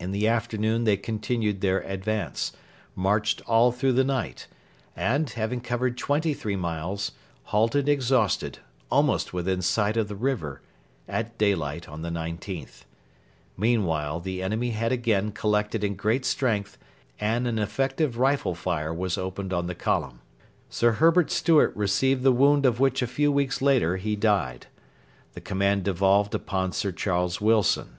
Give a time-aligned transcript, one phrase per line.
[0.00, 2.52] In the afternoon they continued their advance,
[2.96, 4.46] marched all through the night,
[4.96, 7.12] and, having covered twenty three miles,
[7.52, 8.60] halted exhausted,
[8.90, 10.62] almost within sight of the river,
[11.06, 12.84] at daylight on the 19th.
[13.54, 16.78] Meanwhile the enemy had again collected in great strength,
[17.20, 20.22] and an effective rifle fire was opened on the column.
[20.70, 24.68] Sir Herbert Stewart received the wound of which a few weeks later he died.
[25.34, 27.98] The command devolved upon Sir Charles Wilson.